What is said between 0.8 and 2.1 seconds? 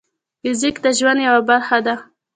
د ژوند یوه برخه ده.